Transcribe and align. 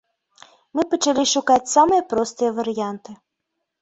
Мы 0.77 0.85
пачалі 0.93 1.25
шукаць 1.33 1.71
самыя 1.75 2.01
простыя 2.15 2.51
варыянты. 2.59 3.11